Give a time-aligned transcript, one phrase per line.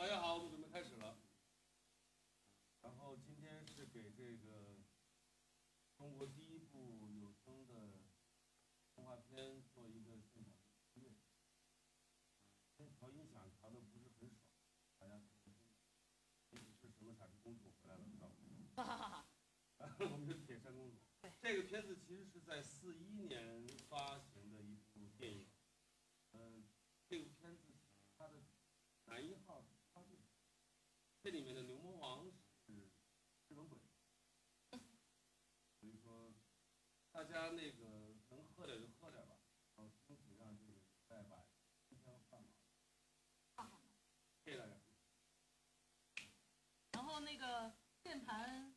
[0.00, 1.14] 大家好，我们准备开始了。
[2.80, 4.80] 然后今天是给这个
[5.94, 8.00] 中国第一部有声的
[8.94, 10.54] 动画片做一个现场
[10.94, 11.12] 音乐。
[12.78, 14.40] 先调音响调的不是很爽，
[14.98, 15.54] 大家可能
[16.80, 18.26] 是什么傻逼公主回来了，知道
[18.96, 19.26] 吗？
[19.98, 20.96] 我们是铁扇公主。
[21.42, 25.46] 这个片子其实是在四一年发行的一部电影。
[26.32, 26.64] 嗯、
[27.06, 27.74] 这个片子
[28.16, 28.42] 它的
[29.04, 30.16] 男一号是超越，
[31.20, 32.30] 这里面的牛魔王
[32.64, 32.72] 是
[33.48, 33.76] 日本鬼，
[35.80, 36.32] 所以说
[37.10, 37.84] 大家那个
[38.30, 39.36] 能喝点就喝点吧，
[39.76, 41.36] 然后争取让这个再把
[41.88, 42.42] 今天换
[43.54, 43.80] 好。
[44.44, 44.58] 谢谢。
[46.92, 47.72] 然后那个
[48.02, 48.74] 键盘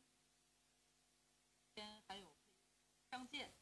[1.74, 2.36] 边还有
[3.10, 3.52] 张健，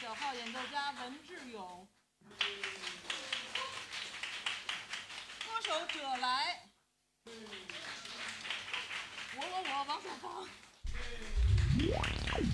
[0.00, 1.88] 小号演奏家文志勇，
[5.44, 6.68] 歌手者来，
[7.24, 7.32] 我
[9.36, 10.48] 我我王小芳。
[11.76, 12.49] Yeah.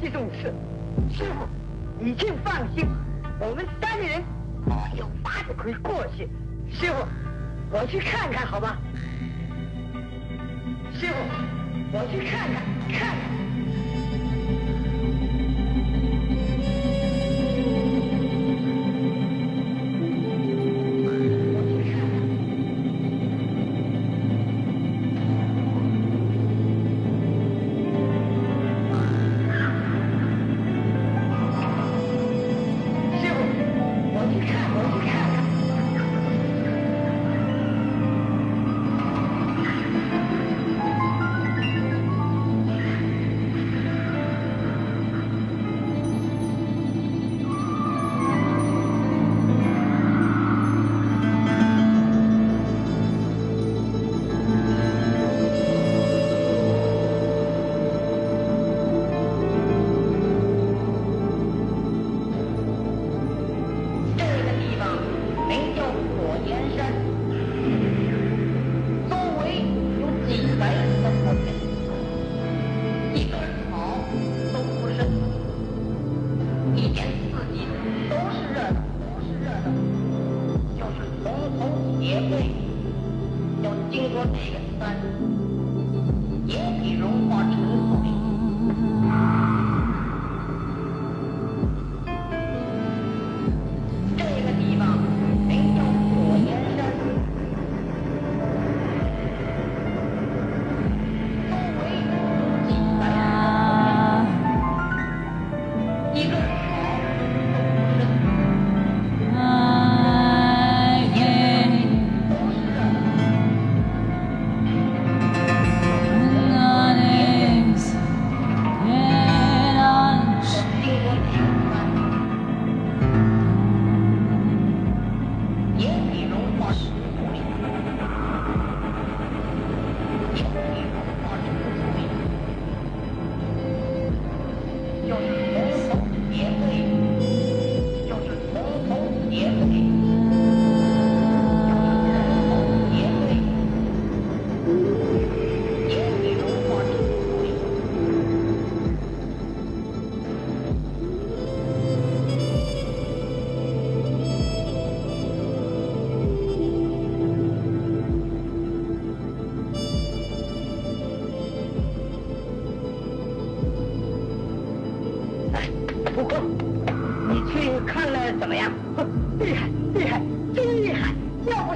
[0.00, 0.54] 这种事
[1.10, 1.48] 师傅
[1.98, 2.86] 你请放心
[3.40, 4.22] 我们三个人
[4.96, 6.28] 有法个可以过去。
[6.72, 7.06] 师傅
[7.70, 8.76] 我去看看好吗
[10.92, 11.14] 师傅
[11.92, 13.37] 我去看看看看。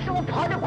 [0.05, 0.59] 是我跑的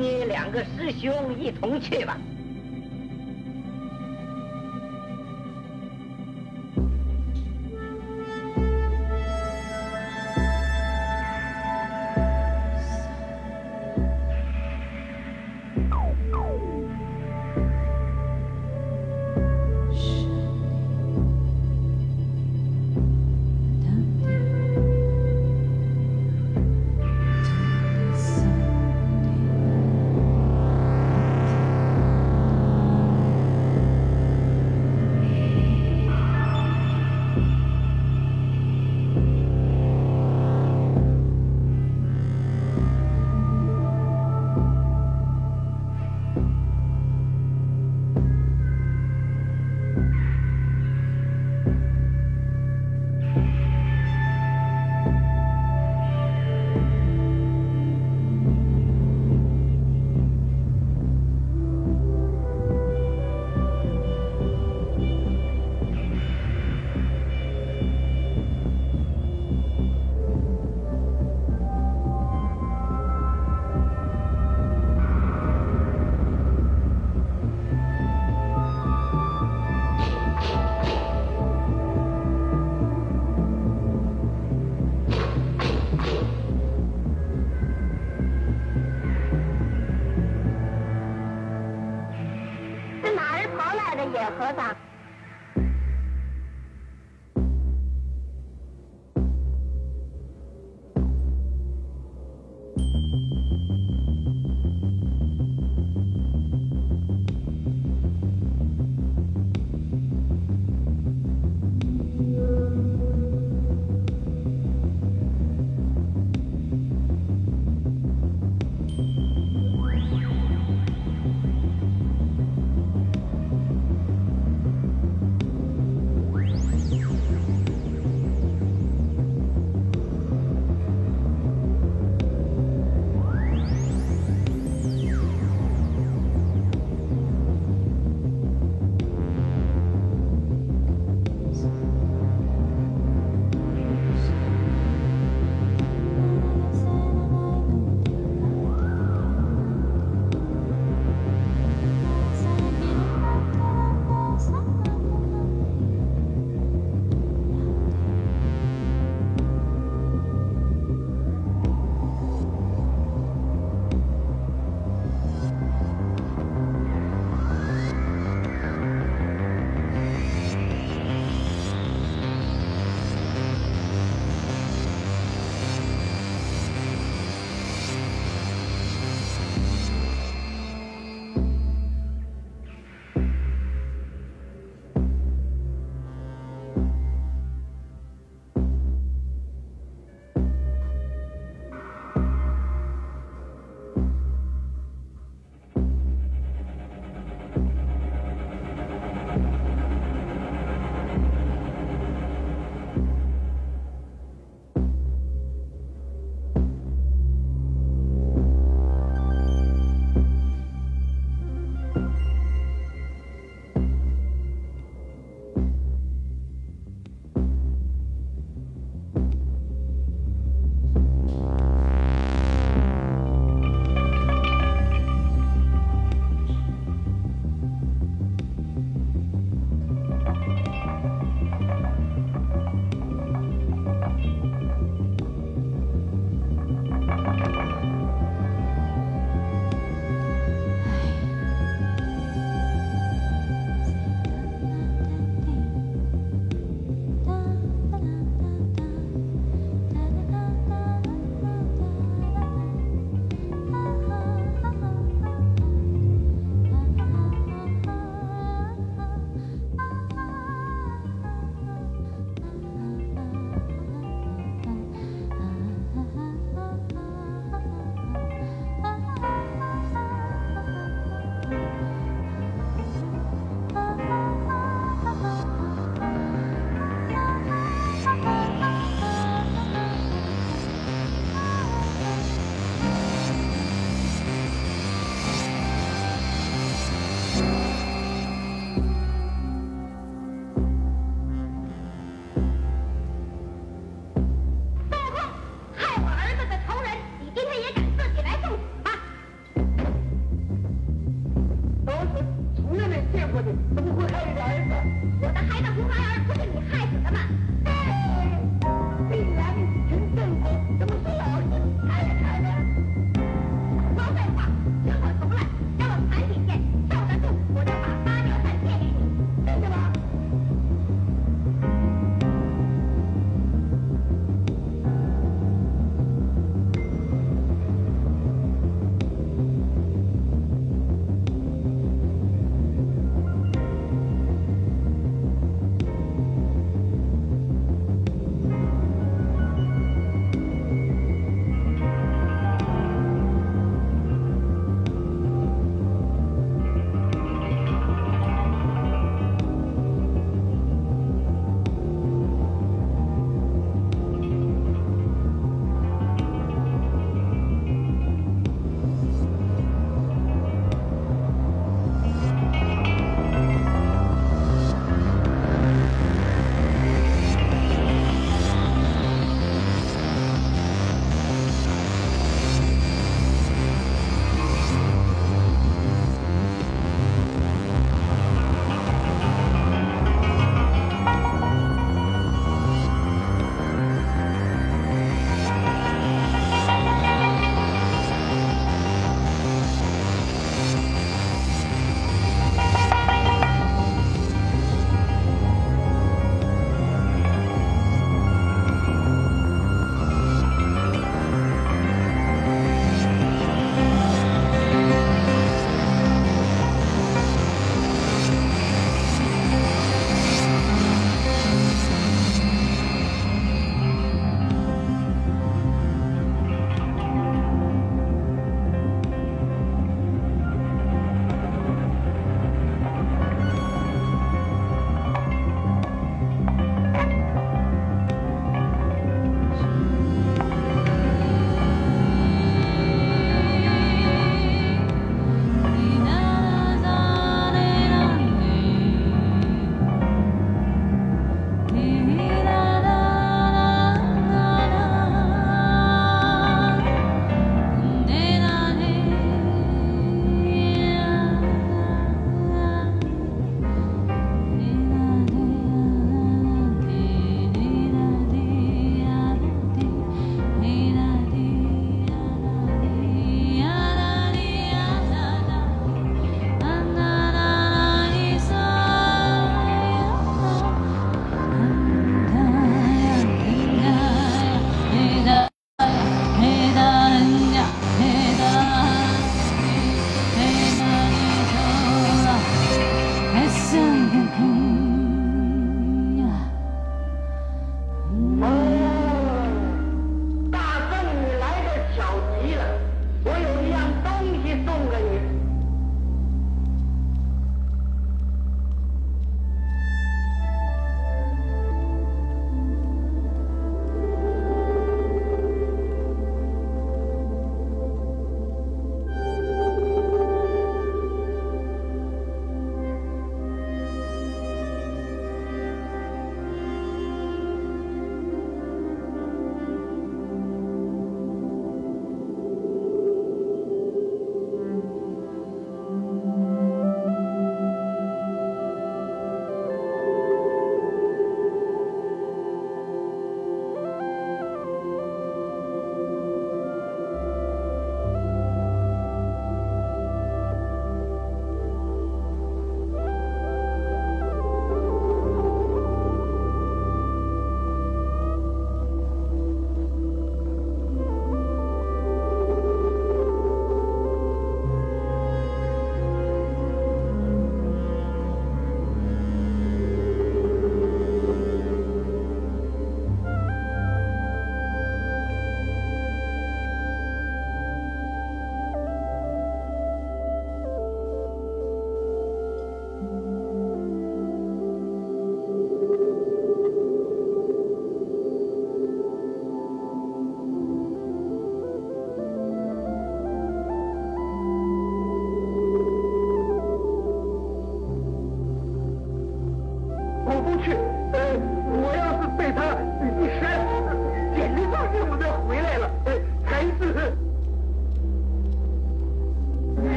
[0.00, 2.16] 你两个师兄一同去吧。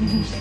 [0.00, 0.38] 应是神，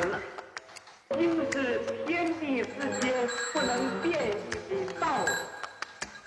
[0.00, 0.20] 了，
[1.18, 3.14] 应是天地之间
[3.52, 5.30] 不能辨析的道理。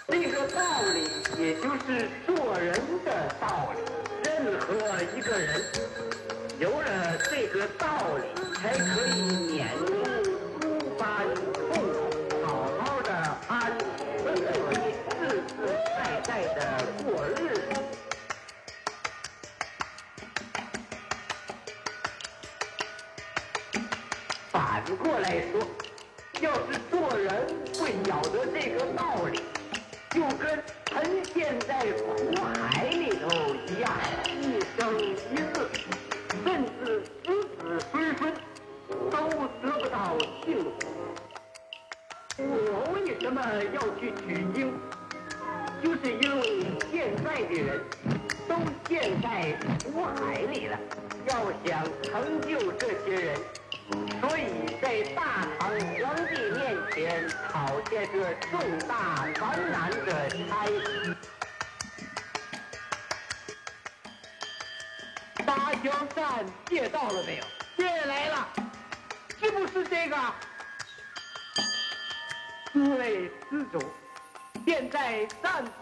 [0.07, 0.61] 这个道
[0.93, 0.97] 理，
[1.41, 2.73] 也就是做人
[3.05, 3.07] 的
[3.39, 3.79] 道理。
[4.23, 4.67] 任何
[5.15, 5.61] 一个人
[6.59, 8.23] 有了这个道理，
[8.55, 8.73] 才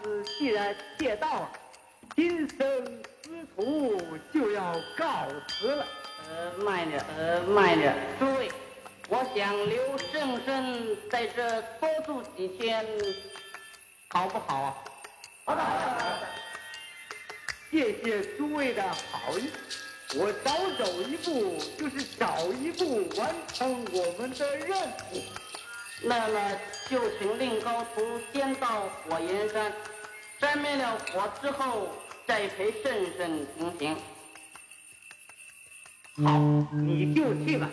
[0.02, 1.50] 子既然借道了，
[2.14, 2.58] 今生
[3.24, 3.96] 师徒
[4.32, 5.86] 就要告辞了。
[6.30, 8.50] 呃，慢点，呃，慢点，诸位，
[9.08, 12.84] 我想留圣僧在这多住几天，
[14.10, 14.76] 好不好啊？
[15.44, 16.26] 好的，好的，好的。
[17.70, 19.50] 谢谢诸位的好意，
[20.16, 24.78] 我早走一步就是早一步完成我们的任
[25.12, 25.22] 务。
[26.02, 26.40] 那么
[26.88, 29.72] 就请令高徒先到火焰山
[30.38, 31.88] 沾灭了火之后
[32.26, 33.96] 再陪圣圣同行。
[36.24, 36.38] 好
[36.72, 37.70] 你就去吧。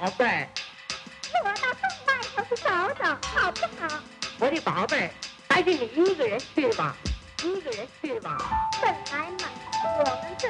[0.00, 0.48] 宝贝
[1.44, 4.00] 我到洞外头去找找好不好？
[4.38, 5.10] 我的宝贝
[5.48, 6.94] 还是你一个人去吧。
[7.42, 8.38] 一个人去吧。
[8.80, 9.50] 本来嘛
[9.98, 10.48] 我们这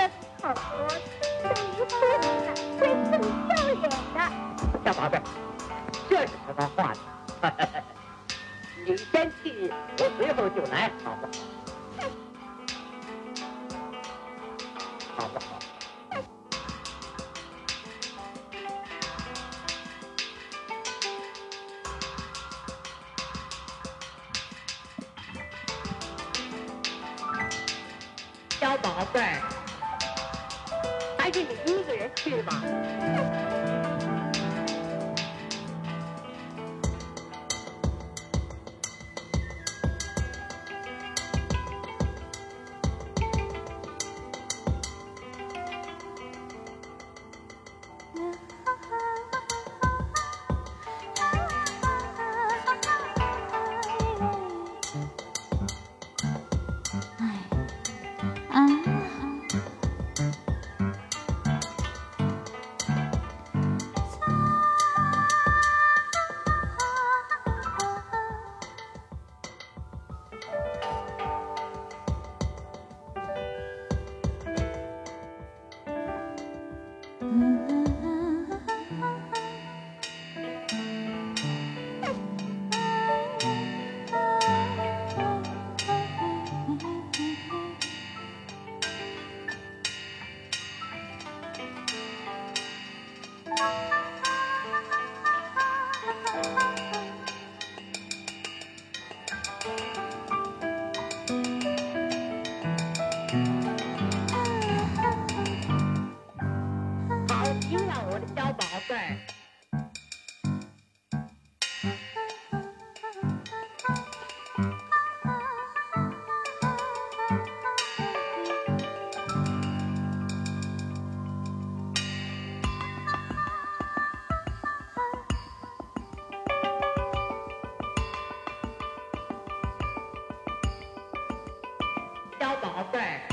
[132.93, 133.28] back.